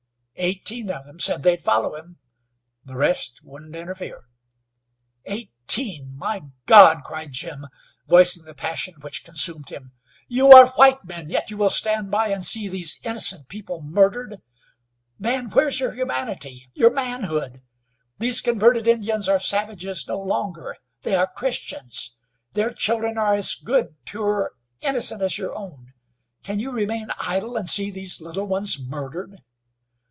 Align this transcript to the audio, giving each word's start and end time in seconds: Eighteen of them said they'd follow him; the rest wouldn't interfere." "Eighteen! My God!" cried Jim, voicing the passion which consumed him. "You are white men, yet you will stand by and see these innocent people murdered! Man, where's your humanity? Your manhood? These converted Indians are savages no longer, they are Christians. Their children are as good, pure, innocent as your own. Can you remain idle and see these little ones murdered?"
Eighteen 0.43 0.89
of 0.89 1.05
them 1.05 1.19
said 1.19 1.43
they'd 1.43 1.61
follow 1.61 1.95
him; 1.95 2.17
the 2.83 2.95
rest 2.95 3.41
wouldn't 3.43 3.75
interfere." 3.75 4.23
"Eighteen! 5.25 6.17
My 6.17 6.41
God!" 6.65 7.03
cried 7.03 7.31
Jim, 7.31 7.67
voicing 8.07 8.45
the 8.45 8.55
passion 8.55 8.95
which 9.01 9.23
consumed 9.23 9.69
him. 9.69 9.91
"You 10.27 10.51
are 10.51 10.65
white 10.69 11.05
men, 11.05 11.29
yet 11.29 11.51
you 11.51 11.57
will 11.57 11.69
stand 11.69 12.09
by 12.09 12.29
and 12.29 12.43
see 12.43 12.67
these 12.67 12.99
innocent 13.03 13.49
people 13.49 13.83
murdered! 13.83 14.41
Man, 15.19 15.47
where's 15.51 15.79
your 15.79 15.91
humanity? 15.93 16.71
Your 16.73 16.89
manhood? 16.89 17.61
These 18.17 18.41
converted 18.41 18.87
Indians 18.87 19.29
are 19.29 19.39
savages 19.39 20.07
no 20.07 20.17
longer, 20.19 20.75
they 21.03 21.13
are 21.13 21.27
Christians. 21.27 22.17
Their 22.53 22.73
children 22.73 23.15
are 23.15 23.35
as 23.35 23.53
good, 23.53 23.95
pure, 24.05 24.53
innocent 24.79 25.21
as 25.21 25.37
your 25.37 25.53
own. 25.55 25.93
Can 26.41 26.59
you 26.59 26.71
remain 26.71 27.09
idle 27.19 27.55
and 27.57 27.69
see 27.69 27.91
these 27.91 28.19
little 28.21 28.47
ones 28.47 28.79
murdered?" 28.83 29.37